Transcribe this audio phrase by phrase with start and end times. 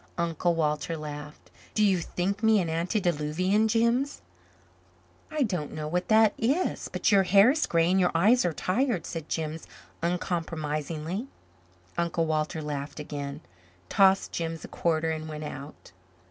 [0.17, 1.51] Uncle Walter laughed.
[1.75, 4.21] "Do you think me an antediluvian, Jims?"
[5.29, 6.87] "I don't know what that is.
[6.91, 9.67] But your hair is gray and your eyes are tired," said Jims
[10.01, 11.27] uncompromisingly.
[11.99, 13.41] Uncle Walter laughed again,
[13.89, 15.91] tossed Jims a quarter, and went out.